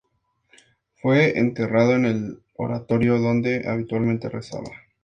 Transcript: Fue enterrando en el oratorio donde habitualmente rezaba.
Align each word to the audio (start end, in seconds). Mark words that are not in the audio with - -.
Fue 0.99 1.37
enterrando 1.37 1.93
en 1.95 2.05
el 2.05 2.39
oratorio 2.55 3.19
donde 3.19 3.67
habitualmente 3.69 4.29
rezaba. 4.29 4.71